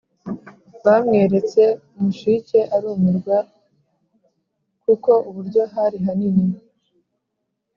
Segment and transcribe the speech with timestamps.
[0.83, 1.61] Bamweretse
[1.95, 3.37] umushike arumirwa,
[4.83, 6.45] kuko uburyo hari hanini,